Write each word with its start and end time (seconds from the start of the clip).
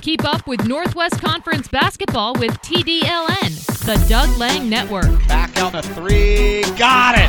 Keep 0.00 0.24
up 0.24 0.46
with 0.46 0.66
Northwest 0.66 1.20
Conference 1.20 1.68
basketball 1.68 2.32
with 2.34 2.52
TDLN, 2.62 3.84
the 3.84 4.02
Doug 4.08 4.34
Lang 4.38 4.70
Network. 4.70 5.10
Back 5.28 5.62
on 5.62 5.72
the 5.72 5.82
three. 5.82 6.62
Got 6.78 7.16
it. 7.18 7.28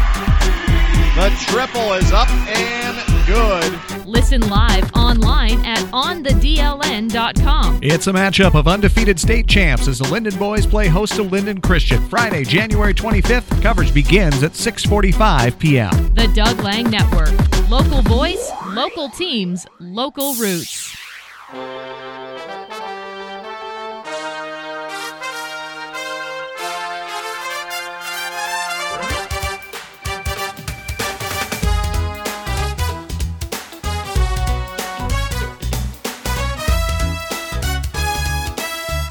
The 1.16 1.30
triple 1.52 1.92
is 1.94 2.14
up 2.14 2.30
and 2.30 3.28
good. 3.28 3.78
Listen 4.08 4.40
live 4.48 4.90
online 4.94 5.60
at 5.66 5.80
onthedln.com. 5.92 7.80
It's 7.84 8.08
a 8.08 8.14
matchup 8.14 8.56
of 8.56 8.70
undefeated 8.70 9.20
state 9.20 9.48
champs 9.48 9.90
as 9.90 10.00
the 10.00 10.06
Lynden 10.06 10.40
boys 10.40 10.66
play 10.66 10.88
host 10.88 11.16
to 11.18 11.24
Lynden 11.24 11.62
Christian 11.62 12.02
Friday, 12.08 12.46
January 12.46 12.94
25th. 12.94 13.62
Coverage 13.62 13.94
begins 13.94 14.42
at 14.44 14.54
6:45 14.54 15.60
p.m. 15.60 16.14
The 16.16 16.30
Doug 16.34 16.62
Lang 16.62 16.90
Network. 16.90 17.34
Local 17.70 18.02
voice, 18.02 18.50
local 18.68 19.10
teams, 19.10 19.68
local 19.80 20.36
roots. 20.36 20.96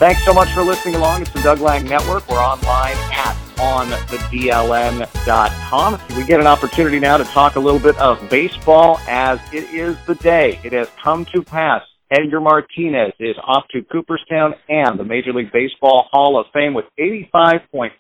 Thanks 0.01 0.25
so 0.25 0.33
much 0.33 0.49
for 0.53 0.63
listening 0.63 0.95
along. 0.95 1.21
It's 1.21 1.31
the 1.31 1.43
Doug 1.43 1.61
Lang 1.61 1.85
Network. 1.85 2.27
We're 2.27 2.39
online 2.39 2.97
at 3.13 3.37
onthedln.com. 3.59 6.01
We 6.17 6.25
get 6.25 6.41
an 6.41 6.47
opportunity 6.47 6.99
now 6.99 7.19
to 7.19 7.25
talk 7.25 7.57
a 7.57 7.61
little 7.61 7.79
bit 7.79 7.99
of 7.99 8.31
baseball 8.31 8.99
as 9.07 9.39
it 9.53 9.65
is 9.75 9.99
the 10.07 10.15
day. 10.15 10.59
It 10.65 10.73
has 10.73 10.89
come 11.05 11.27
to 11.35 11.43
pass. 11.43 11.83
Edgar 12.11 12.41
Martinez 12.41 13.13
is 13.21 13.37
off 13.45 13.65
to 13.73 13.83
Cooperstown 13.93 14.55
and 14.71 14.99
the 14.99 15.05
Major 15.05 15.35
League 15.35 15.53
Baseball 15.53 16.09
Hall 16.11 16.41
of 16.41 16.47
Fame 16.55 16.73
with 16.73 16.87
85.4% 16.99 17.91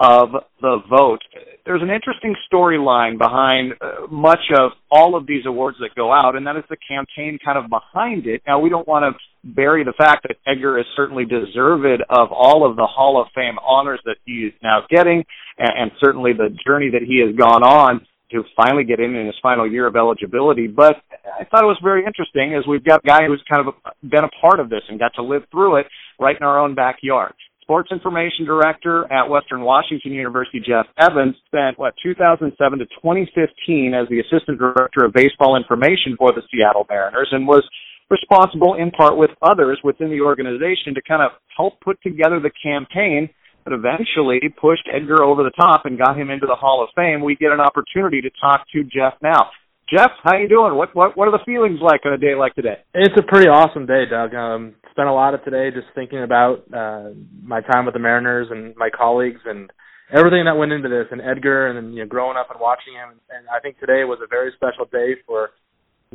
of 0.00 0.30
the 0.62 0.78
vote. 0.88 1.20
There's 1.66 1.82
an 1.82 1.90
interesting 1.90 2.34
storyline 2.50 3.18
behind 3.18 3.74
uh, 3.80 4.06
much 4.10 4.40
of 4.58 4.72
all 4.90 5.14
of 5.14 5.26
these 5.26 5.44
awards 5.46 5.76
that 5.80 5.90
go 5.94 6.10
out, 6.10 6.36
and 6.36 6.46
that 6.46 6.56
is 6.56 6.64
the 6.70 6.78
campaign 6.88 7.38
kind 7.44 7.58
of 7.58 7.68
behind 7.68 8.26
it. 8.26 8.42
Now, 8.46 8.58
we 8.58 8.70
don't 8.70 8.88
want 8.88 9.04
to 9.04 9.20
bury 9.44 9.84
the 9.84 9.92
fact 9.96 10.26
that 10.26 10.36
Edgar 10.50 10.78
is 10.78 10.86
certainly 10.96 11.24
deserved 11.26 12.02
of 12.08 12.32
all 12.32 12.68
of 12.68 12.76
the 12.76 12.86
Hall 12.86 13.20
of 13.20 13.28
Fame 13.34 13.58
honors 13.58 14.00
that 14.06 14.16
he 14.24 14.48
is 14.48 14.54
now 14.62 14.80
getting, 14.88 15.22
and, 15.58 15.70
and 15.76 15.90
certainly 16.00 16.32
the 16.32 16.48
journey 16.66 16.90
that 16.92 17.02
he 17.06 17.22
has 17.24 17.36
gone 17.36 17.62
on 17.62 18.06
to 18.30 18.42
finally 18.56 18.84
get 18.84 19.00
in 19.00 19.14
in 19.14 19.26
his 19.26 19.34
final 19.42 19.70
year 19.70 19.86
of 19.86 19.96
eligibility. 19.96 20.66
But 20.66 20.96
I 21.38 21.44
thought 21.44 21.62
it 21.62 21.66
was 21.66 21.80
very 21.82 22.06
interesting 22.06 22.54
as 22.54 22.66
we've 22.66 22.84
got 22.84 23.00
a 23.04 23.06
guy 23.06 23.26
who's 23.26 23.42
kind 23.48 23.68
of 23.68 23.74
been 24.08 24.24
a 24.24 24.30
part 24.40 24.60
of 24.60 24.70
this 24.70 24.82
and 24.88 24.98
got 24.98 25.12
to 25.16 25.22
live 25.22 25.42
through 25.50 25.76
it 25.76 25.86
right 26.18 26.36
in 26.36 26.42
our 26.42 26.58
own 26.58 26.74
backyard 26.74 27.34
sports 27.70 27.92
information 27.92 28.44
director 28.44 29.06
at 29.12 29.30
Western 29.30 29.60
Washington 29.60 30.10
University, 30.10 30.58
Jeff 30.58 30.86
Evans, 30.98 31.36
spent, 31.46 31.78
what, 31.78 31.94
2007 32.02 32.50
to 32.80 32.84
2015 32.98 33.94
as 33.94 34.08
the 34.10 34.18
assistant 34.18 34.58
director 34.58 35.06
of 35.06 35.12
baseball 35.12 35.54
information 35.54 36.18
for 36.18 36.32
the 36.32 36.42
Seattle 36.50 36.84
Mariners 36.90 37.28
and 37.30 37.46
was 37.46 37.62
responsible 38.10 38.74
in 38.74 38.90
part 38.90 39.16
with 39.16 39.30
others 39.40 39.78
within 39.84 40.10
the 40.10 40.20
organization 40.20 40.98
to 40.98 41.00
kind 41.06 41.22
of 41.22 41.30
help 41.56 41.80
put 41.80 41.94
together 42.02 42.40
the 42.42 42.50
campaign 42.58 43.30
that 43.62 43.70
eventually 43.70 44.40
pushed 44.60 44.90
Edgar 44.92 45.22
over 45.22 45.44
the 45.44 45.54
top 45.54 45.86
and 45.86 45.96
got 45.96 46.18
him 46.18 46.28
into 46.28 46.50
the 46.50 46.58
Hall 46.58 46.82
of 46.82 46.90
Fame. 46.96 47.22
We 47.22 47.36
get 47.36 47.52
an 47.52 47.60
opportunity 47.60 48.20
to 48.20 48.30
talk 48.42 48.66
to 48.74 48.82
Jeff 48.82 49.14
now. 49.22 49.46
Jeff, 49.90 50.12
how 50.22 50.36
you 50.36 50.48
doing? 50.48 50.76
What 50.76 50.94
what 50.94 51.16
what 51.16 51.26
are 51.26 51.32
the 51.36 51.44
feelings 51.44 51.80
like 51.82 52.06
on 52.06 52.12
a 52.12 52.18
day 52.18 52.34
like 52.38 52.54
today? 52.54 52.78
It's 52.94 53.16
a 53.18 53.26
pretty 53.26 53.48
awesome 53.48 53.86
day, 53.86 54.04
Doug. 54.08 54.34
Um, 54.34 54.74
spent 54.92 55.08
a 55.08 55.12
lot 55.12 55.34
of 55.34 55.42
today 55.42 55.70
just 55.74 55.88
thinking 55.94 56.22
about 56.22 56.62
uh, 56.72 57.10
my 57.42 57.60
time 57.60 57.86
with 57.86 57.94
the 57.94 58.00
Mariners 58.00 58.48
and 58.50 58.76
my 58.76 58.88
colleagues 58.88 59.40
and 59.44 59.70
everything 60.14 60.44
that 60.44 60.56
went 60.56 60.70
into 60.70 60.88
this, 60.88 61.06
and 61.10 61.20
Edgar, 61.20 61.68
and 61.68 61.76
then 61.76 61.92
you 61.92 62.00
know 62.00 62.08
growing 62.08 62.36
up 62.36 62.50
and 62.50 62.60
watching 62.60 62.94
him. 62.94 63.18
And 63.34 63.48
I 63.50 63.58
think 63.58 63.80
today 63.80 64.04
was 64.04 64.20
a 64.22 64.28
very 64.28 64.52
special 64.54 64.86
day 64.92 65.18
for 65.26 65.50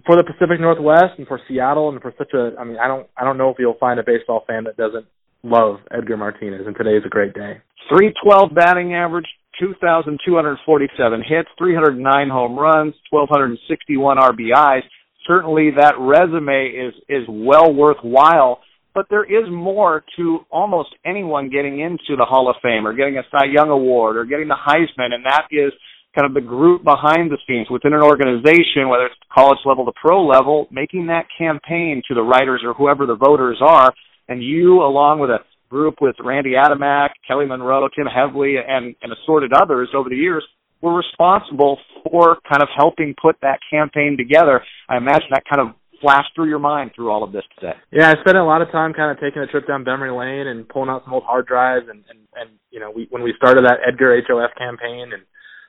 for 0.06 0.16
the 0.16 0.24
Pacific 0.24 0.60
Northwest 0.62 1.20
and 1.20 1.28
for 1.28 1.40
Seattle 1.48 1.90
and 1.90 2.02
for 2.02 2.14
such 2.18 2.32
a. 2.34 2.56
I 2.58 2.64
mean, 2.64 2.78
I 2.78 2.88
don't 2.88 3.08
I 3.18 3.26
don't 3.26 3.38
know 3.38 3.50
if 3.50 3.58
you'll 3.60 3.78
find 3.80 4.00
a 4.00 4.04
baseball 4.04 4.46
fan 4.48 4.64
that 4.66 4.78
doesn't 4.78 5.06
love 5.44 5.80
Edgar 5.92 6.16
Martinez, 6.16 6.64
and 6.66 6.76
today 6.78 6.96
is 6.96 7.04
a 7.06 7.10
great 7.10 7.34
day. 7.34 7.60
Three 7.90 8.14
twelve 8.24 8.56
batting 8.56 8.96
average, 8.96 9.28
2,247 9.60 11.24
hits, 11.28 11.50
309 11.58 12.30
home 12.30 12.58
runs, 12.58 12.94
1,261 13.10 14.18
RBIs. 14.18 14.82
Certainly 15.28 15.72
that 15.78 15.96
resume 16.00 16.68
is, 16.70 16.94
is 17.10 17.24
well 17.28 17.74
worthwhile, 17.74 18.60
but 18.94 19.08
there 19.10 19.26
is 19.26 19.50
more 19.50 20.04
to 20.18 20.40
almost 20.52 20.90
anyone 21.06 21.50
getting 21.50 21.80
into 21.80 22.16
the 22.18 22.26
Hall 22.26 22.50
of 22.50 22.56
Fame 22.62 22.88
or 22.88 22.94
getting 22.94 23.18
a 23.18 23.24
Cy 23.32 23.46
Young 23.52 23.70
Award 23.70 24.18
or 24.18 24.26
getting 24.26 24.48
the 24.48 24.56
Heisman, 24.56 25.14
and 25.14 25.26
that 25.26 25.48
is 25.52 25.74
kind 26.16 26.26
of 26.26 26.34
the 26.34 26.48
group 26.48 26.84
behind 26.84 27.30
the 27.30 27.38
scenes 27.46 27.68
within 27.70 27.94
an 27.94 28.02
organization, 28.02 28.88
whether 28.88 29.08
it's 29.08 29.16
college 29.34 29.60
level 29.66 29.86
to 29.86 29.92
pro 30.00 30.26
level, 30.26 30.68
making 30.72 31.08
that 31.08 31.28
campaign 31.38 32.02
to 32.08 32.16
the 32.16 32.22
writers 32.22 32.62
or 32.64 32.74
whoever 32.74 33.06
the 33.06 33.16
voters 33.16 33.58
are, 33.62 33.94
and 34.30 34.42
you, 34.42 34.82
along 34.82 35.20
with 35.20 35.30
a 35.30 35.40
group 35.76 35.96
with 36.00 36.16
Randy 36.24 36.54
Adamack, 36.54 37.10
Kelly 37.28 37.46
Monroe, 37.46 37.90
Tim 37.94 38.08
Hevly, 38.08 38.56
and, 38.66 38.96
and 39.02 39.12
assorted 39.12 39.52
others 39.52 39.90
over 39.94 40.08
the 40.08 40.16
years 40.16 40.44
were 40.80 40.96
responsible 40.96 41.78
for 42.04 42.38
kind 42.50 42.62
of 42.62 42.70
helping 42.78 43.14
put 43.22 43.36
that 43.42 43.60
campaign 43.70 44.16
together. 44.18 44.64
I 44.88 44.96
imagine 44.96 45.28
that 45.32 45.44
kind 45.50 45.68
of 45.68 45.76
flashed 46.00 46.30
through 46.34 46.48
your 46.48 46.60
mind 46.60 46.92
through 46.96 47.12
all 47.12 47.24
of 47.24 47.34
this 47.34 47.44
today. 47.60 47.74
Yeah, 47.92 48.10
I 48.10 48.16
spent 48.22 48.38
a 48.38 48.44
lot 48.44 48.62
of 48.62 48.72
time 48.72 48.94
kind 48.94 49.12
of 49.12 49.20
taking 49.20 49.42
a 49.42 49.48
trip 49.48 49.68
down 49.68 49.84
memory 49.84 50.12
lane 50.12 50.48
and 50.48 50.68
pulling 50.68 50.90
out 50.90 51.04
some 51.04 51.14
old 51.14 51.24
hard 51.24 51.46
drives 51.46 51.88
and 51.90 52.04
and, 52.10 52.20
and 52.36 52.50
you 52.70 52.80
know 52.80 52.92
we 52.92 53.08
when 53.10 53.24
we 53.24 53.34
started 53.36 53.64
that 53.66 53.80
Edgar 53.88 54.16
HOF 54.28 54.52
campaign 54.58 55.12
and 55.14 55.24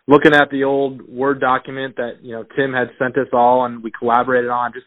looking 0.07 0.35
at 0.35 0.51
the 0.51 0.65
old 0.65 1.03
Word 1.09 1.41
document 1.41 1.97
that 1.97 2.19
you 2.23 2.33
know 2.33 2.45
Tim 2.57 2.73
had 2.73 2.91
sent 2.99 3.17
us 3.17 3.31
all 3.33 3.65
and 3.65 3.83
we 3.83 3.91
collaborated 3.91 4.51
on 4.51 4.73
just 4.73 4.87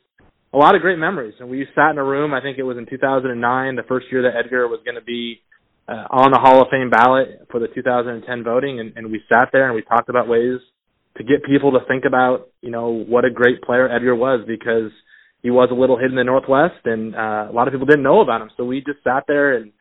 a 0.54 0.58
lot 0.58 0.76
of 0.76 0.82
great 0.82 0.98
memories. 0.98 1.36
And 1.40 1.50
we 1.50 1.66
sat 1.76 1.92
in 1.92 1.98
a 1.98 2.04
room. 2.04 2.34
I 2.34 2.42
think 2.42 2.58
it 2.58 2.64
was 2.64 2.78
in 2.78 2.86
2009, 2.86 3.76
the 3.76 3.84
first 3.84 4.08
year 4.12 4.24
that 4.24 4.38
Edgar 4.38 4.68
was 4.68 4.80
going 4.84 4.96
to 4.96 5.04
be 5.04 5.42
uh, 5.88 6.06
on 6.12 6.32
the 6.32 6.40
Hall 6.40 6.62
of 6.62 6.68
Fame 6.70 6.90
ballot 6.90 7.48
for 7.50 7.60
the 7.60 7.68
2010 7.68 8.44
voting, 8.44 8.80
and, 8.80 8.94
and 8.96 9.12
we 9.12 9.22
sat 9.28 9.50
there 9.52 9.66
and 9.66 9.76
we 9.76 9.82
talked 9.82 10.10
about 10.10 10.28
ways 10.28 10.60
to 11.18 11.24
get 11.24 11.44
people 11.44 11.72
to 11.72 11.80
think 11.88 12.06
about, 12.06 12.50
you 12.62 12.70
know, 12.70 12.90
what 12.90 13.26
a 13.26 13.32
great 13.32 13.62
player 13.62 13.90
Edgar 13.90 14.16
was 14.16 14.46
because 14.48 14.92
he 15.42 15.50
was 15.50 15.70
a 15.72 15.76
little 15.76 15.98
hidden 15.98 16.18
in 16.18 16.18
the 16.18 16.24
Northwest, 16.26 16.86
and 16.86 17.16
uh, 17.16 17.48
a 17.50 17.54
lot 17.54 17.68
of 17.68 17.74
people 17.74 17.88
didn't 17.88 18.04
know 18.04 18.22
about 18.22 18.42
him. 18.42 18.50
So 18.56 18.66
we 18.66 18.82
just 18.82 19.04
sat 19.04 19.24
there, 19.28 19.58
and 19.58 19.72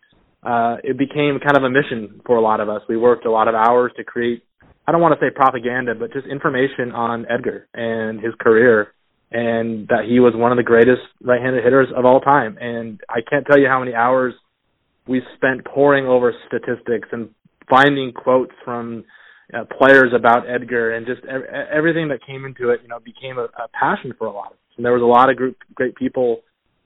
uh, 0.43 0.77
it 0.83 0.97
became 0.97 1.39
kind 1.45 1.57
of 1.57 1.65
a 1.65 1.71
mission 1.71 2.21
for 2.25 2.37
a 2.37 2.41
lot 2.41 2.61
of 2.61 2.69
us. 2.69 2.81
We 2.89 2.97
worked 2.97 3.27
a 3.27 3.31
lot 3.31 3.49
of 3.49 3.55
hours 3.55 3.93
to 3.97 4.05
create. 4.05 4.43
I 4.87 4.93
don't 4.93 5.03
want 5.03 5.19
to 5.19 5.21
say 5.21 5.31
propaganda, 5.35 5.95
but 5.95 6.13
just 6.13 6.27
information 6.27 6.93
on 6.93 7.27
Edgar 7.29 7.69
and 7.75 8.21
his 8.21 8.33
career 8.41 8.95
and 9.31 9.87
that 9.89 10.05
he 10.09 10.21
was 10.21 10.33
one 10.35 10.53
of 10.53 10.57
the 10.57 10.63
greatest 10.63 11.03
right-handed 11.23 11.63
hitters 11.63 11.89
of 11.95 12.05
all 12.05 12.21
time. 12.21 12.57
And 12.61 13.01
I 13.09 13.21
can't 13.29 13.47
tell 13.47 13.59
you 13.59 13.69
how 13.69 13.79
many 13.81 13.95
hours 13.95 14.35
we 15.07 15.23
spent 15.37 15.65
poring 15.65 16.07
over 16.07 16.33
statistics 16.47 17.09
and 17.13 17.31
finding 17.69 18.13
quotes 18.13 18.53
from 18.65 19.05
uh, 19.53 19.65
players 19.79 20.13
about 20.15 20.49
Edgar, 20.49 20.95
and 20.95 21.07
just 21.07 21.25
ev- 21.25 21.45
everything 21.73 22.09
that 22.09 22.21
came 22.27 22.45
into 22.45 22.71
it, 22.71 22.81
you 22.83 22.89
know, 22.89 22.99
became 23.01 23.39
a, 23.39 23.45
a 23.45 23.69
passion 23.73 24.13
for 24.19 24.27
a 24.27 24.33
lot 24.33 24.49
of 24.49 24.53
us. 24.53 24.77
And 24.77 24.85
there 24.85 24.93
was 24.93 25.03
a 25.03 25.07
lot 25.07 25.31
of 25.31 25.37
group, 25.37 25.57
great 25.75 25.95
people 25.97 26.41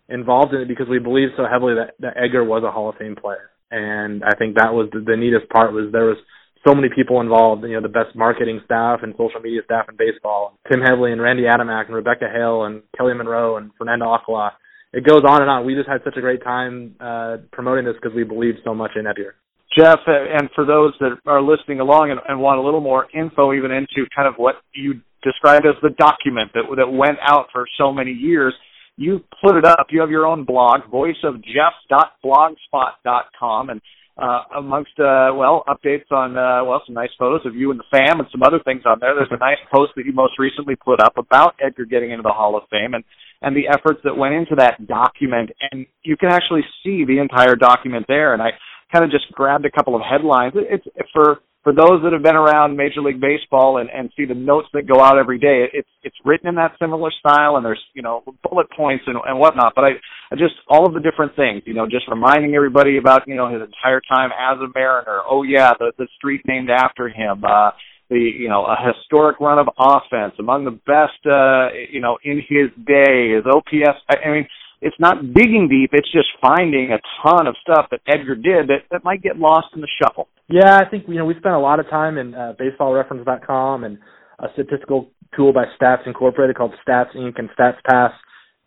involved 0.08 0.54
in 0.54 0.60
it 0.60 0.68
because 0.68 0.86
we 0.88 0.98
believed 0.98 1.32
so 1.36 1.44
heavily 1.50 1.74
that, 1.74 1.94
that 2.00 2.16
Edgar 2.16 2.44
was 2.44 2.62
a 2.64 2.70
Hall 2.70 2.88
of 2.88 2.96
Fame 2.96 3.16
player. 3.16 3.50
And 3.70 4.22
I 4.22 4.36
think 4.36 4.56
that 4.56 4.72
was 4.72 4.88
the, 4.92 5.00
the 5.00 5.16
neatest 5.16 5.48
part 5.48 5.72
was 5.72 5.90
there 5.90 6.04
was 6.04 6.18
so 6.66 6.74
many 6.74 6.88
people 6.94 7.20
involved, 7.20 7.64
you 7.64 7.74
know, 7.74 7.82
the 7.82 7.88
best 7.88 8.14
marketing 8.14 8.60
staff 8.64 9.00
and 9.02 9.14
social 9.18 9.40
media 9.40 9.62
staff 9.64 9.86
in 9.88 9.96
baseball. 9.96 10.58
Tim 10.70 10.80
Hevly 10.80 11.12
and 11.12 11.20
Randy 11.20 11.42
Adamack 11.42 11.86
and 11.86 11.94
Rebecca 11.94 12.26
Hale 12.32 12.64
and 12.64 12.82
Kelly 12.96 13.14
Monroe 13.14 13.56
and 13.56 13.72
Fernando 13.76 14.06
Alcala. 14.06 14.52
It 14.92 15.04
goes 15.04 15.22
on 15.26 15.40
and 15.40 15.50
on. 15.50 15.64
We 15.64 15.74
just 15.74 15.88
had 15.88 16.02
such 16.04 16.16
a 16.16 16.20
great 16.20 16.44
time 16.44 16.94
uh, 17.00 17.38
promoting 17.50 17.84
this 17.84 17.94
because 18.00 18.14
we 18.14 18.24
believed 18.24 18.58
so 18.64 18.74
much 18.74 18.92
in 18.96 19.06
Edgar. 19.06 19.34
Jeff, 19.76 20.00
and 20.06 20.48
for 20.54 20.66
those 20.66 20.92
that 21.00 21.16
are 21.26 21.40
listening 21.40 21.80
along 21.80 22.10
and, 22.10 22.20
and 22.28 22.38
want 22.40 22.58
a 22.58 22.62
little 22.62 22.80
more 22.80 23.06
info 23.14 23.54
even 23.54 23.70
into 23.70 24.06
kind 24.14 24.28
of 24.28 24.34
what 24.36 24.56
you 24.74 25.00
described 25.22 25.66
as 25.66 25.76
the 25.82 25.90
document 25.98 26.50
that 26.52 26.64
that 26.76 26.92
went 26.92 27.16
out 27.22 27.46
for 27.52 27.64
so 27.78 27.90
many 27.90 28.12
years, 28.12 28.52
you 28.96 29.24
put 29.42 29.56
it 29.56 29.64
up. 29.64 29.86
You 29.90 30.02
have 30.02 30.10
your 30.10 30.26
own 30.26 30.44
blog, 30.44 30.82
voiceofjeff.blogspot.com, 30.92 33.70
and 33.70 33.80
uh, 34.18 34.42
amongst 34.56 34.98
uh, 34.98 35.32
well 35.34 35.64
updates 35.68 36.10
on 36.10 36.36
uh, 36.36 36.64
well 36.64 36.82
some 36.86 36.94
nice 36.94 37.10
photos 37.18 37.46
of 37.46 37.54
you 37.54 37.70
and 37.70 37.80
the 37.80 37.84
fam 37.90 38.20
and 38.20 38.28
some 38.30 38.42
other 38.42 38.60
things 38.64 38.82
on 38.84 38.98
there. 39.00 39.14
There's 39.14 39.32
a 39.32 39.38
nice 39.38 39.60
post 39.72 39.92
that 39.96 40.04
you 40.04 40.12
most 40.12 40.38
recently 40.38 40.76
put 40.76 41.00
up 41.00 41.16
about 41.16 41.54
Edgar 41.64 41.86
getting 41.86 42.10
into 42.10 42.22
the 42.22 42.32
Hall 42.32 42.56
of 42.56 42.64
Fame 42.70 42.94
and 42.94 43.04
and 43.40 43.56
the 43.56 43.68
efforts 43.68 44.00
that 44.04 44.16
went 44.16 44.34
into 44.34 44.54
that 44.56 44.86
document. 44.86 45.50
And 45.70 45.86
you 46.02 46.16
can 46.16 46.30
actually 46.30 46.62
see 46.84 47.04
the 47.04 47.18
entire 47.18 47.56
document 47.56 48.06
there. 48.06 48.34
And 48.34 48.42
I 48.42 48.50
kind 48.92 49.04
of 49.04 49.10
just 49.10 49.30
grabbed 49.32 49.64
a 49.64 49.70
couple 49.70 49.96
of 49.96 50.02
headlines. 50.02 50.52
It's 50.54 50.84
for 51.12 51.40
for 51.62 51.72
those 51.72 52.02
that 52.02 52.12
have 52.12 52.24
been 52.24 52.34
around 52.34 52.76
Major 52.76 53.00
League 53.00 53.20
Baseball 53.20 53.78
and, 53.78 53.88
and 53.88 54.10
see 54.16 54.24
the 54.24 54.34
notes 54.34 54.66
that 54.72 54.82
go 54.88 55.00
out 55.00 55.16
every 55.16 55.38
day, 55.38 55.66
it's 55.72 55.88
it's 56.02 56.16
written 56.24 56.48
in 56.48 56.56
that 56.56 56.72
similar 56.80 57.10
style, 57.18 57.56
and 57.56 57.64
there's 57.64 57.82
you 57.94 58.02
know 58.02 58.22
bullet 58.42 58.66
points 58.76 59.04
and, 59.06 59.16
and 59.24 59.38
whatnot. 59.38 59.72
But 59.74 59.84
I 59.84 59.90
just 60.32 60.54
all 60.68 60.86
of 60.86 60.94
the 60.94 61.00
different 61.00 61.36
things. 61.36 61.62
You 61.66 61.74
know, 61.74 61.86
just 61.86 62.08
reminding 62.08 62.54
everybody 62.54 62.98
about 62.98 63.22
you 63.26 63.36
know 63.36 63.48
his 63.48 63.62
entire 63.62 64.00
time 64.00 64.30
as 64.30 64.58
a 64.58 64.66
Mariner. 64.74 65.20
Oh 65.28 65.42
yeah, 65.44 65.72
the 65.78 65.92
the 65.98 66.08
street 66.16 66.42
named 66.46 66.70
after 66.70 67.08
him. 67.08 67.44
Uh, 67.44 67.70
the 68.10 68.18
you 68.18 68.48
know 68.48 68.66
a 68.66 68.76
historic 68.82 69.38
run 69.38 69.58
of 69.58 69.68
offense 69.78 70.34
among 70.38 70.64
the 70.64 70.72
best 70.72 71.22
uh, 71.26 71.68
you 71.90 72.00
know 72.00 72.18
in 72.24 72.38
his 72.38 72.70
day. 72.84 73.34
His 73.36 73.44
OPS. 73.46 73.98
I, 74.10 74.16
I 74.26 74.32
mean 74.32 74.48
it's 74.82 74.98
not 74.98 75.32
digging 75.32 75.68
deep, 75.70 75.90
it's 75.92 76.10
just 76.10 76.28
finding 76.40 76.90
a 76.90 76.98
ton 77.22 77.46
of 77.46 77.54
stuff 77.62 77.86
that 77.92 78.00
Edgar 78.06 78.34
did 78.34 78.66
that, 78.68 78.82
that 78.90 79.04
might 79.04 79.22
get 79.22 79.38
lost 79.38 79.68
in 79.74 79.80
the 79.80 79.88
shuffle. 80.02 80.28
Yeah, 80.48 80.76
I 80.76 80.88
think 80.90 81.04
you 81.06 81.14
know 81.14 81.24
we 81.24 81.34
spent 81.34 81.54
a 81.54 81.60
lot 81.60 81.78
of 81.78 81.88
time 81.88 82.18
in 82.18 82.34
uh, 82.34 82.54
baseballreference.com 82.60 83.84
and 83.84 83.98
a 84.40 84.48
statistical 84.54 85.10
tool 85.36 85.52
by 85.52 85.64
Stats 85.80 86.06
Incorporated 86.06 86.56
called 86.56 86.74
Stats 86.86 87.16
Inc. 87.16 87.38
and 87.38 87.48
Stats 87.58 87.78
Pass, 87.88 88.10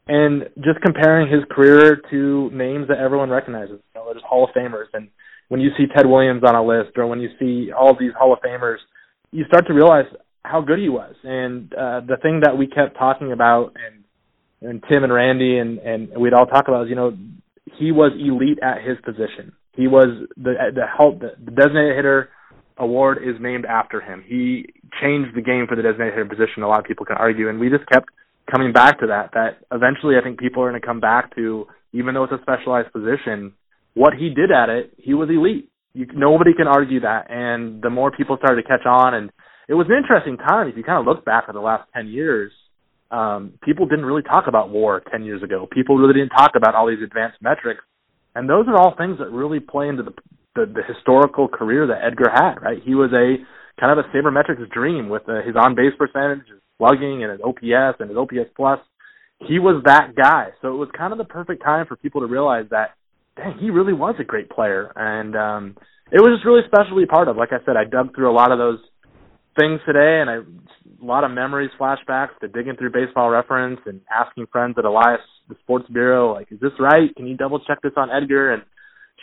and 0.08 0.44
just 0.64 0.80
comparing 0.82 1.32
his 1.32 1.44
career 1.52 2.02
to 2.10 2.50
names 2.54 2.88
that 2.88 2.98
everyone 2.98 3.30
recognizes. 3.30 3.82
You 3.94 4.02
know, 4.02 4.06
there's 4.06 4.24
Hall 4.28 4.46
of 4.46 4.52
Famers, 4.56 4.88
and 4.94 5.10
when 5.50 5.60
you 5.60 5.70
see 5.78 5.86
Ted 5.94 6.06
Williams 6.06 6.44
on 6.48 6.56
a 6.56 6.64
list, 6.64 6.98
or 6.98 7.08
when 7.08 7.20
you 7.20 7.30
see 7.38 7.72
all 7.74 7.96
these 8.00 8.14
Hall 8.18 8.32
of 8.32 8.40
Famers, 8.40 8.78
you 9.32 9.44
start 9.46 9.68
to 9.68 9.74
realize 9.74 10.06
how 10.44 10.62
good 10.62 10.80
he 10.80 10.90
was. 10.90 11.14
And 11.24 11.74
uh, 11.74 12.02
the 12.08 12.18
thing 12.22 12.40
that 12.44 12.58
we 12.58 12.68
kept 12.68 12.98
talking 12.98 13.34
about, 13.34 13.76
and 13.76 14.05
and 14.62 14.84
Tim 14.90 15.04
and 15.04 15.13
Randy 15.13 15.57
and 15.57 15.80
and 15.80 16.10
we'd 16.18 16.34
all 16.34 16.46
talk 16.46 16.68
about 16.68 16.86
is 16.86 16.90
you 16.90 16.96
know 16.96 17.16
he 17.78 17.92
was 17.92 18.12
elite 18.13 18.60
at 18.62 18.84
his 18.84 18.98
position. 19.04 19.54
He 19.74 19.88
was 19.88 20.28
the 20.38 20.54
the 20.74 20.86
help 20.86 21.19
the 21.19 21.52
designated 21.52 21.96
hitter 21.96 22.30
award 22.78 23.19
is 23.24 23.36
named 23.40 23.66
after 23.66 24.02
him. 24.02 24.24
He 24.25 24.66
changed 25.02 25.36
the 25.36 25.42
game 25.42 25.66
for 25.68 25.75
the 25.75 25.81
designated 25.81 26.13
hitter 26.13 26.30
position. 26.30 26.63
A 26.63 26.68
lot 26.68 26.80
of 26.80 26.86
people 26.86 27.06
can 27.06 27.18
argue, 27.18 27.50
and 27.50 27.60
we 27.60 27.69
just 27.69 27.88
kept 27.88 28.10
coming 28.52 28.74
back 28.74 29.00
to 29.00 29.07
that. 29.07 29.31
That 29.34 29.66
eventually, 29.72 30.16
I 30.19 30.24
think 30.24 30.40
people 30.40 30.63
are 30.63 30.69
going 30.69 30.81
to 30.81 30.86
come 30.86 31.00
back 31.00 31.36
to, 31.36 31.68
even 31.94 32.13
though 32.13 32.24
it's 32.24 32.34
a 32.34 32.42
specialized 32.42 32.92
position, 32.92 33.54
what 33.94 34.13
he 34.13 34.30
did 34.30 34.51
at 34.51 34.69
it, 34.69 34.94
he 34.98 35.13
was 35.13 35.30
elite. 35.30 35.69
You, 35.94 36.08
nobody 36.13 36.54
can 36.54 36.68
argue 36.68 37.01
that. 37.01 37.28
And 37.30 37.81
the 37.81 37.90
more 37.90 38.12
people 38.12 38.38
started 38.38 38.62
to 38.62 38.68
catch 38.68 38.86
on, 38.86 39.13
and 39.13 39.31
it 39.68 39.74
was 39.74 39.88
an 39.90 39.96
interesting 39.96 40.38
time. 40.38 40.68
If 40.68 40.78
you 40.78 40.84
kind 40.84 41.00
of 41.00 41.06
look 41.06 41.25
back 41.25 41.46
at 41.48 41.54
the 41.54 41.62
last 41.62 41.90
ten 41.94 42.08
years, 42.08 42.51
um, 43.16 43.54
people 43.64 43.86
didn't 43.86 44.06
really 44.06 44.24
talk 44.24 44.46
about 44.48 44.70
WAR 44.70 45.02
10 45.10 45.24
years 45.24 45.42
ago. 45.42 45.68
People 45.72 45.98
really 45.98 46.14
didn't 46.14 46.36
talk 46.36 46.52
about 46.58 46.76
all 46.76 46.88
these 46.88 47.02
advanced 47.02 47.38
metrics. 47.42 47.82
And 48.36 48.50
those 48.50 48.68
are 48.68 48.76
all 48.76 48.94
things 48.98 49.20
that 49.20 49.32
really 49.32 49.62
play 49.62 49.88
into 49.88 50.04
the, 50.04 50.14
the, 50.56 50.66
the 50.66 50.84
historical 50.84 51.48
career 51.48 51.88
that 51.88 52.04
Edgar 52.04 52.30
had, 52.30 52.56
right? 52.62 52.80
He 52.84 52.94
was 52.94 53.12
a 53.14 53.40
kind 53.80 53.98
of 53.98 54.04
a 54.04 54.10
sabermetrics 54.10 54.70
dream 54.70 55.08
with 55.08 55.24
uh, 55.30 55.42
his 55.46 55.56
on 55.56 55.76
base 55.76 55.94
percentage, 55.98 56.46
his 56.50 56.60
slugging, 56.78 57.24
and 57.24 57.32
his 57.32 57.40
OPS 57.40 58.02
and 58.02 58.10
his 58.10 58.18
OPS 58.18 58.52
plus. 58.56 58.80
He 59.48 59.60
was 59.60 59.82
that 59.86 60.16
guy. 60.16 60.50
So 60.62 60.74
it 60.74 60.78
was 60.78 60.90
kind 60.98 61.14
of 61.14 61.18
the 61.18 61.26
perfect 61.26 61.64
time 61.64 61.86
for 61.88 61.96
people 61.96 62.20
to 62.20 62.28
realize 62.28 62.66
that, 62.72 62.96
dang, 63.38 63.58
he 63.60 63.70
really 63.70 63.94
was 63.94 64.16
a 64.20 64.26
great 64.26 64.50
player. 64.50 64.92
And 64.96 65.36
um, 65.38 65.78
it 66.12 66.20
was 66.20 66.36
just 66.36 66.46
really 66.46 66.68
special 66.68 67.00
to 67.00 67.02
be 67.02 67.06
part 67.06 67.30
of. 67.30 67.38
Like 67.38 67.54
I 67.54 67.64
said, 67.66 67.78
I 67.78 67.86
dug 67.86 68.14
through 68.14 68.30
a 68.30 68.36
lot 68.36 68.52
of 68.52 68.58
those 68.58 68.80
things 69.58 69.80
today, 69.86 70.20
and 70.20 70.30
I 70.30 70.40
a 71.02 71.06
lot 71.06 71.24
of 71.24 71.32
memories, 71.32 71.72
flashbacks 71.80 72.38
to 72.42 72.48
digging 72.48 72.76
through 72.78 72.92
baseball 72.92 73.30
reference 73.30 73.80
and 73.86 74.02
asking 74.14 74.48
friends 74.52 74.76
at 74.78 74.86
Elias, 74.86 75.22
the 75.50 75.56
sports 75.62 75.86
bureau, 75.92 76.34
like, 76.34 76.52
is 76.52 76.60
this 76.60 76.72
right? 76.80 77.14
Can 77.16 77.28
you 77.28 77.38
double 77.38 77.60
check 77.60 77.82
this 77.82 77.94
on 77.98 78.10
Edgar? 78.10 78.54
And 78.54 78.64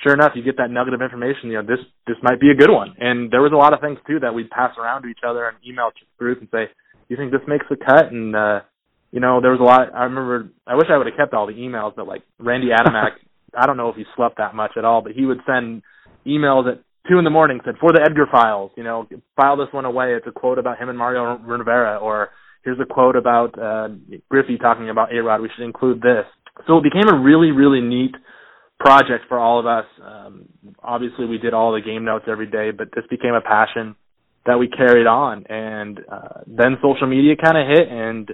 sure 0.03 0.15
enough, 0.15 0.33
you 0.35 0.43
get 0.43 0.57
that 0.59 0.71
nugget 0.71 0.95
of 0.95 1.03
information. 1.03 1.51
You 1.51 1.63
know, 1.63 1.67
this 1.67 1.85
this 2.07 2.17
might 2.23 2.41
be 2.41 2.51
a 2.51 2.55
good 2.55 2.71
one. 2.71 2.95
And 2.99 3.31
there 3.31 3.43
was 3.43 3.53
a 3.53 3.57
lot 3.57 3.73
of 3.73 3.81
things 3.81 3.99
too 4.07 4.21
that 4.21 4.35
we'd 4.35 4.51
pass 4.51 4.73
around 4.79 5.03
to 5.03 5.09
each 5.09 5.25
other 5.27 5.49
and 5.49 5.57
email 5.67 5.91
group 6.19 6.41
and 6.41 6.49
say, 6.51 6.67
"Do 6.67 7.09
"You 7.09 7.17
think 7.17 7.33
this 7.33 7.47
makes 7.47 7.67
the 7.69 7.77
cut?" 7.77 8.13
And 8.13 8.35
uh, 8.37 8.61
you 9.11 9.21
know, 9.21 9.41
there 9.41 9.51
was 9.51 9.61
a 9.61 9.65
lot. 9.65 9.95
I 9.95 10.05
remember. 10.05 10.51
I 10.67 10.75
wish 10.75 10.87
I 10.91 10.97
would 10.97 11.07
have 11.07 11.17
kept 11.17 11.35
all 11.35 11.47
the 11.47 11.55
emails, 11.55 11.95
but 11.97 12.07
like 12.07 12.23
Randy 12.39 12.69
Adamack, 12.69 13.13
I 13.57 13.67
don't 13.67 13.77
know 13.77 13.89
if 13.89 13.97
he 13.97 14.05
slept 14.17 14.39
that 14.39 14.55
much 14.55 14.73
at 14.77 14.85
all, 14.85 15.03
but 15.03 15.13
he 15.13 15.27
would 15.27 15.41
send 15.47 15.83
emails 16.27 16.71
at 16.71 16.83
two 17.09 17.19
in 17.19 17.25
the 17.25 17.31
morning 17.31 17.61
said 17.65 17.75
for 17.81 17.93
the 17.93 18.01
Edgar 18.05 18.27
files, 18.31 18.71
you 18.77 18.85
know, 18.85 19.07
file 19.37 19.57
this 19.57 19.69
one 19.73 19.85
away. 19.85 20.15
It's 20.15 20.27
a 20.27 20.33
quote 20.33 20.59
about 20.59 20.79
him 20.79 20.89
and 20.89 20.99
Mariano 20.99 21.39
Rivera, 21.39 21.99
or 21.99 22.31
here's 22.65 22.79
a 22.81 22.87
quote 22.87 23.17
about 23.17 23.59
uh, 23.59 23.89
Griffey 24.31 24.59
talking 24.59 24.91
about 24.91 25.15
A 25.15 25.23
Rod. 25.23 25.41
We 25.41 25.51
should 25.55 25.65
include 25.65 26.01
this. 26.01 26.25
So 26.67 26.79
it 26.79 26.85
became 26.85 27.09
a 27.09 27.21
really, 27.21 27.51
really 27.51 27.81
neat 27.81 28.15
project 28.79 29.25
for 29.29 29.39
all 29.39 29.59
of 29.59 29.67
us. 29.67 29.87
Um, 30.05 30.45
obviously, 30.83 31.27
we 31.27 31.39
did 31.39 31.55
all 31.55 31.73
the 31.73 31.81
game 31.81 32.05
notes 32.05 32.27
every 32.29 32.47
day, 32.47 32.71
but 32.71 32.89
this 32.95 33.05
became 33.11 33.35
a 33.35 33.41
passion 33.41 33.97
that 34.47 34.59
we 34.59 34.69
carried 34.69 35.07
on. 35.07 35.45
And 35.49 36.01
uh, 36.11 36.41
then 36.47 36.77
social 36.83 37.07
media 37.07 37.35
kind 37.43 37.57
of 37.57 37.67
hit, 37.67 37.89
and 37.89 38.31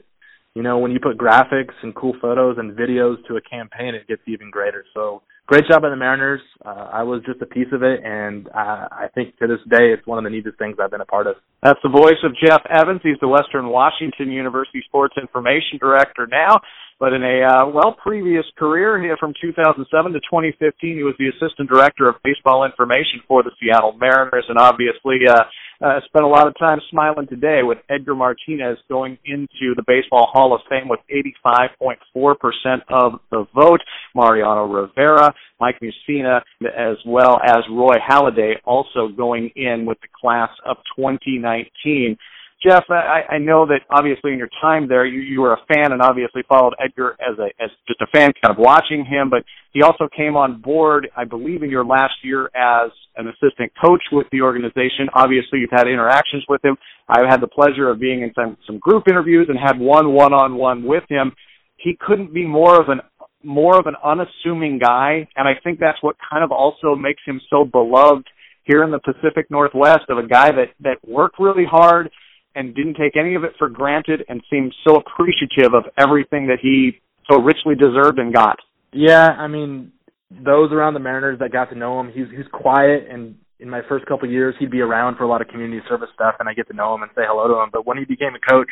you 0.55 0.63
know, 0.63 0.79
when 0.79 0.91
you 0.91 0.99
put 1.01 1.17
graphics 1.17 1.75
and 1.83 1.95
cool 1.95 2.15
photos 2.21 2.57
and 2.59 2.77
videos 2.77 3.17
to 3.29 3.37
a 3.37 3.41
campaign, 3.41 3.95
it 3.95 4.09
gets 4.09 4.23
even 4.27 4.51
greater. 4.51 4.85
So 4.95 5.23
great 5.49 5.65
job 5.67 5.81
by 5.81 5.89
the 5.89 5.97
Mariners. 5.97 6.43
Uh, 6.65 6.93
I 6.93 7.03
was 7.03 7.23
just 7.25 7.41
a 7.41 7.47
piece 7.47 7.73
of 7.73 7.83
it, 7.83 8.05
and 8.05 8.49
I, 8.55 9.09
I 9.09 9.09
think 9.15 9.37
to 9.39 9.49
this 9.49 9.65
day, 9.69 9.97
it's 9.97 10.07
one 10.07 10.19
of 10.19 10.25
the 10.25 10.31
neatest 10.31 10.59
things 10.59 10.77
I've 10.77 10.93
been 10.93 11.01
a 11.01 11.09
part 11.09 11.27
of. 11.27 11.37
That's 11.63 11.81
the 11.83 11.89
voice 11.89 12.21
of 12.23 12.37
Jeff 12.37 12.61
Evans. 12.69 13.01
He's 13.03 13.19
the 13.21 13.29
Western 13.29 13.69
Washington 13.69 14.31
University 14.31 14.85
Sports 14.87 15.17
Information 15.21 15.81
Director 15.81 16.29
now. 16.31 16.61
But 17.01 17.15
in 17.15 17.23
a 17.23 17.47
uh, 17.47 17.71
well 17.71 17.97
previous 17.97 18.45
career 18.59 19.01
here 19.01 19.17
from 19.19 19.33
2007 19.41 19.87
to 20.13 20.19
2015, 20.19 20.97
he 20.97 21.03
was 21.03 21.15
the 21.19 21.31
assistant 21.31 21.71
director 21.71 22.09
of 22.09 22.17
baseball 22.23 22.65
information 22.67 23.23
for 23.27 23.43
the 23.43 23.55
Seattle 23.63 23.97
Mariners, 23.97 24.45
and 24.49 24.59
obviously 24.59 25.23
uh, 25.31 25.47
uh, 25.81 26.01
spent 26.07 26.25
a 26.25 26.29
lot 26.29 26.47
of 26.47 26.55
time 26.59 26.79
smiling 26.91 27.27
today 27.29 27.61
with 27.63 27.79
Edgar 27.89 28.15
Martinez 28.15 28.79
going 28.89 29.19
into 29.25 29.75
the 29.77 29.85
Baseball 29.87 30.29
Hall 30.33 30.55
of 30.55 30.61
Fame 30.69 30.89
with 30.89 31.01
85.4% 31.47 32.81
of 32.89 33.21
the 33.31 33.47
vote. 33.55 33.81
Mariano 34.15 34.67
Rivera, 34.67 35.33
Mike 35.61 35.81
Mussina, 35.81 36.41
as 36.77 36.97
well 37.07 37.39
as 37.45 37.59
Roy 37.71 37.95
Halladay 37.97 38.55
also 38.65 39.09
going 39.09 39.51
in 39.55 39.87
with 39.87 39.99
the 40.01 40.09
class 40.21 40.51
of 40.67 40.77
2019. 40.97 42.17
Jeff, 42.61 42.85
I, 42.91 43.23
I 43.31 43.39
know 43.39 43.67
that 43.67 43.83
obviously 43.89 44.33
in 44.33 44.39
your 44.39 44.51
time 44.61 44.89
there, 44.89 45.07
you, 45.07 45.21
you 45.21 45.41
were 45.41 45.53
a 45.53 45.61
fan 45.73 45.93
and 45.93 46.03
obviously 46.03 46.43
followed 46.49 46.75
Edgar 46.83 47.17
as 47.21 47.39
a 47.39 47.47
as 47.63 47.71
just 47.87 48.01
a 48.01 48.07
fan, 48.09 48.33
kind 48.43 48.51
of 48.51 48.59
watching 48.59 49.05
him. 49.05 49.31
But 49.31 49.45
he 49.73 49.83
also 49.83 50.09
came 50.09 50.37
on 50.37 50.61
board, 50.61 51.09
I 51.17 51.25
believe, 51.25 51.63
in 51.63 51.71
your 51.71 51.85
last 51.85 52.15
year 52.25 52.47
as 52.57 52.91
an 53.17 53.29
assistant 53.29 53.71
coach 53.81 54.03
with 54.11 54.27
the 54.33 54.41
organization. 54.41 55.07
Obviously, 55.15 55.61
you've 55.61 55.71
had 55.71 55.87
interactions 55.87 56.45
with 56.49 56.65
him. 56.65 56.77
I've 57.09 57.29
had 57.29 57.41
the 57.41 57.47
pleasure 57.47 57.91
of 57.91 58.01
being 58.01 58.23
in 58.23 58.33
some 58.35 58.57
some 58.67 58.79
group 58.79 59.05
interviews 59.09 59.47
and 59.49 59.59
had 59.59 59.79
one 59.79 60.13
one 60.13 60.35
on 60.35 60.57
one 60.57 60.85
with 60.85 61.05
him. 61.09 61.33
He 61.77 61.97
couldn't 62.01 62.35
be 62.35 62.45
more 62.45 62.81
of 62.81 62.89
an 62.89 63.01
more 63.45 63.79
of 63.79 63.87
an 63.87 63.95
unassuming 64.05 64.81
guy, 64.81 65.29
and 65.37 65.47
I 65.47 65.53
think 65.63 65.79
that's 65.79 66.03
what 66.03 66.17
kind 66.29 66.43
of 66.43 66.51
also 66.51 66.97
makes 66.97 67.23
him 67.25 67.41
so 67.51 67.65
beloved 67.65 68.27
here 68.65 68.83
in 68.83 68.91
the 68.91 68.99
Pacific 68.99 69.49
Northwest 69.49 70.07
of 70.09 70.19
a 70.19 70.27
guy 70.27 70.51
that 70.51 70.71
that 70.81 70.97
worked 71.07 71.39
really 71.39 71.65
hard 71.65 72.11
and 72.59 72.75
didn't 72.75 72.95
take 72.95 73.17
any 73.17 73.37
of 73.37 73.45
it 73.45 73.53
for 73.57 73.69
granted 73.69 74.25
and 74.29 74.43
seemed 74.51 74.75
so 74.87 74.97
appreciative 74.97 75.75
of 75.75 75.85
everything 75.97 76.49
that 76.49 76.59
he 76.61 77.01
so 77.31 77.41
richly 77.41 77.77
deserved 77.77 78.19
and 78.19 78.35
got. 78.35 78.59
Yeah, 78.93 79.29
I 79.29 79.47
mean, 79.47 79.93
those 80.31 80.73
around 80.73 80.95
the 80.95 81.01
Mariners 81.01 81.39
that 81.39 81.53
got 81.53 81.71
to 81.71 81.79
know 81.79 82.01
him, 82.01 82.11
he's 82.13 82.27
he's 82.37 82.51
quiet 82.53 83.07
and 83.09 83.37
in 83.61 83.71
my 83.71 83.81
first 83.89 84.07
couple 84.07 84.27
of 84.27 84.33
years 84.33 84.55
he'd 84.59 84.71
be 84.71 84.81
around 84.81 85.17
for 85.17 85.25
a 85.25 85.29
lot 85.29 85.41
of 85.41 85.49
community 85.49 85.81
service 85.89 86.09
stuff 86.15 86.35
and 86.41 86.49
I 86.49 86.55
get 86.55 86.67
to 86.69 86.75
know 86.75 86.95
him 86.95 87.03
and 87.03 87.11
say 87.15 87.23
hello 87.27 87.47
to 87.47 87.63
him, 87.63 87.71
but 87.73 87.87
when 87.87 87.97
he 87.97 88.05
became 88.05 88.35
a 88.35 88.43
coach, 88.51 88.69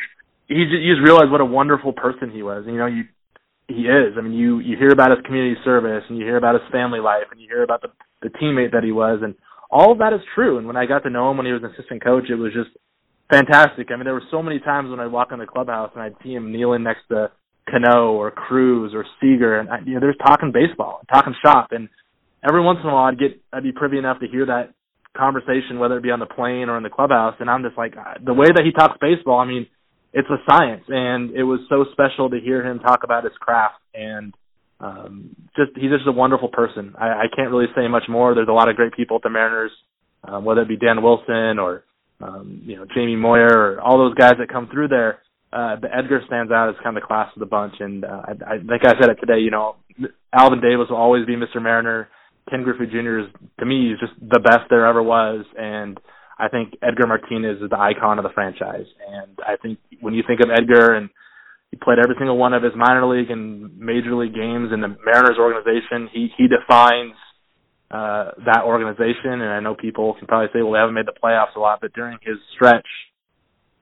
he 0.47 0.63
just, 0.63 0.83
you 0.83 0.95
just 0.95 1.03
realize 1.03 1.31
what 1.31 1.41
a 1.41 1.45
wonderful 1.45 1.93
person 1.93 2.29
he 2.31 2.43
was. 2.43 2.63
And, 2.65 2.73
you 2.73 2.79
know, 2.79 2.87
you 2.87 3.03
he 3.67 3.83
is. 3.83 4.15
I 4.17 4.21
mean, 4.21 4.33
you 4.33 4.59
you 4.59 4.75
hear 4.77 4.91
about 4.91 5.11
his 5.11 5.25
community 5.25 5.55
service 5.63 6.03
and 6.09 6.17
you 6.17 6.25
hear 6.25 6.37
about 6.37 6.55
his 6.55 6.67
family 6.71 6.99
life 6.99 7.27
and 7.31 7.39
you 7.39 7.47
hear 7.47 7.63
about 7.63 7.81
the 7.81 7.89
the 8.21 8.29
teammate 8.35 8.71
that 8.71 8.83
he 8.83 8.91
was 8.91 9.19
and 9.23 9.35
all 9.69 9.91
of 9.91 9.99
that 9.99 10.13
is 10.13 10.21
true. 10.35 10.57
And 10.57 10.67
when 10.67 10.77
I 10.77 10.85
got 10.85 11.03
to 11.03 11.09
know 11.09 11.29
him 11.31 11.37
when 11.37 11.45
he 11.45 11.51
was 11.51 11.63
an 11.63 11.71
assistant 11.71 12.03
coach, 12.03 12.29
it 12.29 12.35
was 12.35 12.53
just 12.53 12.71
fantastic. 13.29 13.89
I 13.91 13.95
mean, 13.95 14.05
there 14.05 14.13
were 14.13 14.23
so 14.31 14.41
many 14.41 14.59
times 14.59 14.89
when 14.89 14.99
I'd 14.99 15.11
walk 15.11 15.31
in 15.31 15.39
the 15.39 15.45
clubhouse 15.45 15.91
and 15.93 16.03
I'd 16.03 16.15
see 16.23 16.33
him 16.33 16.51
kneeling 16.51 16.83
next 16.83 17.07
to 17.09 17.31
Cano 17.69 18.13
or 18.13 18.31
Cruz 18.31 18.93
or 18.93 19.05
Seager, 19.19 19.59
and 19.59 19.69
I, 19.69 19.79
you 19.85 19.95
know, 19.95 19.99
they're 19.99 20.13
talking 20.13 20.51
baseball, 20.51 21.01
talking 21.11 21.35
shop, 21.43 21.69
and 21.71 21.89
every 22.47 22.61
once 22.61 22.79
in 22.81 22.89
a 22.89 22.93
while 22.93 23.05
I'd 23.05 23.19
get, 23.19 23.41
I'd 23.51 23.63
be 23.63 23.73
privy 23.73 23.97
enough 23.97 24.19
to 24.21 24.27
hear 24.27 24.45
that 24.45 24.73
conversation, 25.17 25.79
whether 25.79 25.97
it 25.97 26.03
be 26.03 26.11
on 26.11 26.19
the 26.19 26.25
plane 26.25 26.69
or 26.69 26.77
in 26.77 26.83
the 26.83 26.89
clubhouse, 26.89 27.35
and 27.39 27.49
I'm 27.49 27.63
just 27.63 27.77
like, 27.77 27.95
uh, 27.97 28.13
the 28.23 28.33
way 28.33 28.47
that 28.47 28.63
he 28.63 28.71
talks 28.71 28.97
baseball, 29.01 29.39
I 29.39 29.45
mean, 29.45 29.67
it's 30.13 30.29
a 30.29 30.37
science, 30.49 30.83
and 30.87 31.31
it 31.31 31.43
was 31.43 31.59
so 31.69 31.85
special 31.91 32.29
to 32.29 32.39
hear 32.39 32.65
him 32.65 32.79
talk 32.79 33.03
about 33.03 33.23
his 33.23 33.33
craft, 33.39 33.81
and 33.93 34.33
um, 34.79 35.35
just 35.55 35.71
he's 35.75 35.91
just 35.91 36.07
a 36.07 36.11
wonderful 36.11 36.49
person. 36.49 36.93
I, 36.97 37.07
I 37.07 37.25
can't 37.35 37.49
really 37.49 37.67
say 37.75 37.87
much 37.87 38.03
more. 38.07 38.33
There's 38.33 38.47
a 38.47 38.53
lot 38.53 38.69
of 38.69 38.75
great 38.75 38.93
people 38.93 39.17
at 39.17 39.23
the 39.23 39.29
Mariners, 39.29 39.71
um, 40.23 40.45
whether 40.45 40.61
it 40.61 40.67
be 40.67 40.77
Dan 40.77 41.01
Wilson 41.01 41.59
or 41.59 41.83
um, 42.21 42.61
you 42.63 42.75
know, 42.75 42.85
Jamie 42.95 43.15
Moyer, 43.15 43.47
or 43.47 43.81
all 43.81 43.97
those 43.97 44.15
guys 44.15 44.35
that 44.39 44.49
come 44.51 44.69
through 44.71 44.87
there. 44.89 45.19
Uh, 45.51 45.75
but 45.75 45.91
Edgar 45.93 46.21
stands 46.27 46.51
out 46.51 46.69
as 46.69 46.75
kind 46.83 46.97
of 46.97 47.03
the 47.03 47.07
class 47.07 47.31
of 47.35 47.39
the 47.39 47.45
bunch. 47.45 47.75
And 47.79 48.03
uh, 48.03 48.21
I, 48.27 48.55
I 48.55 48.57
think 48.57 48.85
I 48.85 48.99
said 48.99 49.09
it 49.09 49.19
today. 49.19 49.39
You 49.39 49.51
know, 49.51 49.75
Alvin 50.33 50.61
Davis 50.61 50.87
will 50.89 50.97
always 50.97 51.25
be 51.25 51.35
Mr. 51.35 51.61
Mariner. 51.61 52.09
Ken 52.49 52.63
Griffey 52.63 52.85
Jr. 52.85 53.19
is 53.19 53.25
to 53.59 53.65
me 53.65 53.91
is 53.91 53.99
just 53.99 54.13
the 54.21 54.39
best 54.39 54.69
there 54.69 54.85
ever 54.85 55.03
was, 55.03 55.45
and 55.57 55.99
I 56.39 56.47
think 56.47 56.75
Edgar 56.81 57.07
Martinez 57.07 57.61
is 57.61 57.69
the 57.69 57.79
icon 57.79 58.19
of 58.19 58.23
the 58.23 58.31
franchise. 58.33 58.85
And 59.07 59.37
I 59.45 59.57
think 59.61 59.79
when 59.99 60.13
you 60.13 60.23
think 60.25 60.39
of 60.39 60.49
Edgar 60.49 60.95
and 60.95 61.09
he 61.71 61.77
played 61.77 61.99
every 61.99 62.15
single 62.17 62.37
one 62.37 62.53
of 62.53 62.63
his 62.63 62.73
minor 62.75 63.05
league 63.05 63.29
and 63.29 63.77
major 63.77 64.15
league 64.15 64.33
games 64.33 64.71
in 64.71 64.79
the 64.79 64.95
Mariners 65.03 65.37
organization. 65.37 66.09
He 66.11 66.29
he 66.37 66.47
defines 66.47 67.15
uh, 67.89 68.31
that 68.45 68.63
organization, 68.65 69.39
and 69.39 69.49
I 69.49 69.59
know 69.59 69.75
people 69.75 70.15
can 70.17 70.27
probably 70.27 70.47
say, 70.53 70.61
well, 70.61 70.73
they 70.73 70.79
haven't 70.79 70.95
made 70.95 71.07
the 71.07 71.15
playoffs 71.15 71.55
a 71.55 71.59
lot, 71.59 71.79
but 71.81 71.93
during 71.93 72.17
his 72.21 72.35
stretch, 72.53 72.87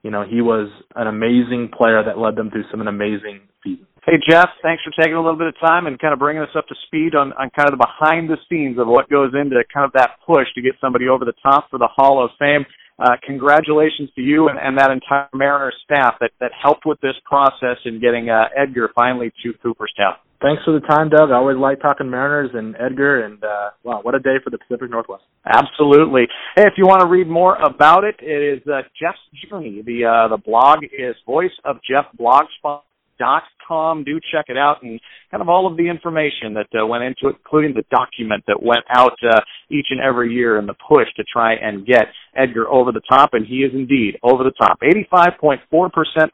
you 0.02 0.10
know, 0.10 0.22
he 0.22 0.40
was 0.40 0.70
an 0.94 1.08
amazing 1.08 1.70
player 1.76 2.02
that 2.04 2.18
led 2.18 2.36
them 2.36 2.50
through 2.50 2.64
some 2.70 2.80
an 2.80 2.88
amazing 2.88 3.40
season. 3.64 3.86
Hey 4.06 4.22
Jeff, 4.22 4.50
thanks 4.62 4.84
for 4.84 4.94
taking 4.94 5.18
a 5.18 5.20
little 5.20 5.36
bit 5.36 5.48
of 5.48 5.58
time 5.58 5.88
and 5.88 5.98
kind 5.98 6.12
of 6.12 6.20
bringing 6.20 6.40
us 6.40 6.54
up 6.54 6.68
to 6.68 6.76
speed 6.86 7.16
on, 7.16 7.32
on 7.32 7.50
kind 7.50 7.66
of 7.66 7.76
the 7.76 7.82
behind 7.82 8.30
the 8.30 8.38
scenes 8.48 8.78
of 8.78 8.86
what 8.86 9.10
goes 9.10 9.34
into 9.34 9.58
kind 9.74 9.84
of 9.84 9.90
that 9.94 10.22
push 10.24 10.46
to 10.54 10.62
get 10.62 10.74
somebody 10.80 11.08
over 11.08 11.24
the 11.24 11.34
top 11.42 11.66
for 11.70 11.78
the 11.80 11.88
Hall 11.90 12.22
of 12.22 12.30
Fame. 12.38 12.64
Uh, 12.98 13.10
congratulations 13.26 14.08
to 14.14 14.22
you 14.22 14.48
and, 14.48 14.58
and 14.58 14.78
that 14.78 14.90
entire 14.90 15.28
Mariners 15.34 15.76
staff 15.84 16.14
that, 16.20 16.30
that 16.40 16.50
helped 16.62 16.86
with 16.86 16.98
this 17.00 17.14
process 17.24 17.76
in 17.84 18.00
getting 18.00 18.30
uh, 18.30 18.44
Edgar 18.56 18.90
finally 18.94 19.30
to 19.42 19.52
Cooperstown. 19.62 20.14
Thanks 20.40 20.62
for 20.64 20.72
the 20.72 20.86
time, 20.86 21.08
Doug. 21.08 21.30
I 21.30 21.36
always 21.36 21.56
like 21.56 21.80
talking 21.80 22.10
Mariners 22.10 22.50
and 22.52 22.76
Edgar, 22.76 23.24
and 23.24 23.42
uh, 23.42 23.70
wow, 23.84 24.00
what 24.02 24.14
a 24.14 24.18
day 24.18 24.36
for 24.44 24.50
the 24.50 24.58
Pacific 24.58 24.90
Northwest. 24.90 25.24
Absolutely. 25.46 26.24
Hey, 26.54 26.64
if 26.66 26.74
you 26.76 26.84
want 26.84 27.00
to 27.00 27.08
read 27.08 27.26
more 27.26 27.56
about 27.56 28.04
it, 28.04 28.16
it 28.20 28.58
is 28.58 28.66
uh, 28.66 28.82
Jeff's 29.00 29.18
Journey. 29.48 29.82
The 29.84 30.04
uh, 30.04 30.28
the 30.28 30.36
blog 30.36 30.84
is 30.84 31.16
Voice 31.24 31.56
of 31.64 31.76
Jeff 31.88 32.04
Blogspot 32.20 32.82
dot 33.18 33.44
com. 33.66 34.04
Do 34.04 34.20
check 34.30 34.44
it 34.48 34.58
out 34.58 34.82
and 34.82 35.00
kind 35.30 35.40
of 35.40 35.48
all 35.48 35.66
of 35.66 35.78
the 35.78 35.88
information 35.88 36.52
that 36.52 36.68
uh, 36.78 36.86
went 36.86 37.02
into 37.02 37.28
it, 37.28 37.36
including 37.42 37.72
the 37.74 37.84
document 37.90 38.44
that 38.46 38.62
went 38.62 38.84
out 38.94 39.16
uh, 39.24 39.40
each 39.70 39.86
and 39.88 40.00
every 40.00 40.34
year 40.34 40.58
in 40.58 40.66
the 40.66 40.74
push 40.74 41.08
to 41.16 41.24
try 41.24 41.54
and 41.54 41.86
get 41.86 42.08
Edgar 42.36 42.68
over 42.68 42.92
the 42.92 43.00
top, 43.08 43.30
and 43.32 43.46
he 43.46 43.56
is 43.56 43.72
indeed 43.74 44.18
over 44.22 44.44
the 44.44 44.52
top. 44.52 44.78
85.4% 44.80 45.60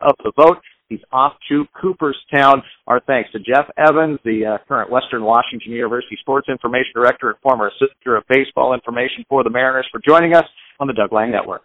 of 0.00 0.14
the 0.22 0.32
vote. 0.36 0.58
He's 0.88 1.00
off 1.10 1.32
to 1.48 1.64
Cooperstown. 1.80 2.62
Our 2.86 3.00
thanks 3.00 3.30
to 3.32 3.38
Jeff 3.38 3.66
Evans, 3.78 4.18
the 4.24 4.44
uh, 4.44 4.64
current 4.68 4.90
Western 4.90 5.24
Washington 5.24 5.72
University 5.72 6.18
Sports 6.20 6.48
Information 6.50 6.92
Director 6.94 7.30
and 7.30 7.38
former 7.40 7.68
Assistant 7.68 8.16
of 8.16 8.24
Baseball 8.28 8.74
Information 8.74 9.24
for 9.28 9.42
the 9.42 9.50
Mariners, 9.50 9.88
for 9.90 10.00
joining 10.06 10.34
us 10.34 10.44
on 10.80 10.86
the 10.86 10.92
Doug 10.92 11.12
Lang 11.12 11.30
Network. 11.30 11.62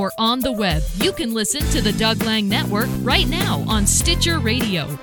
Or 0.00 0.12
on 0.16 0.40
the 0.40 0.50
web, 0.50 0.82
you 0.96 1.12
can 1.12 1.34
listen 1.34 1.60
to 1.60 1.82
the 1.82 1.92
Doug 1.92 2.22
Lang 2.22 2.48
Network 2.48 2.88
right 3.02 3.28
now 3.28 3.62
on 3.68 3.86
Stitcher 3.86 4.38
Radio. 4.38 4.98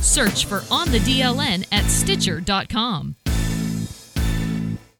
Search 0.00 0.44
for 0.44 0.62
On 0.70 0.88
the 0.92 1.00
DLN 1.00 1.66
at 1.72 1.84
Stitcher.com. 1.84 3.16